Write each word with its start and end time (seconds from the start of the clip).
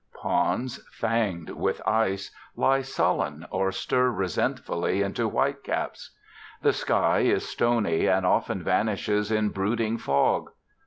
Ponds, 0.19 0.79
fanged 0.91 1.51
with 1.51 1.79
ice, 1.87 2.31
lie 2.55 2.81
sullen 2.81 3.45
or 3.51 3.71
stir 3.71 4.09
resentfully 4.09 5.03
into 5.03 5.29
whitecaps. 5.29 6.17
The 6.63 6.73
sky 6.73 7.19
is 7.19 7.47
stony 7.47 8.07
and 8.07 8.25
often 8.25 8.63
vanishes 8.63 9.31
in 9.31 9.49
brooding 9.49 9.99
fog. 9.99 10.49